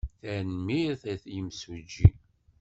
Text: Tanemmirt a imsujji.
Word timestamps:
Tanemmirt 0.21 1.03
a 1.13 1.15
imsujji. 1.37 2.07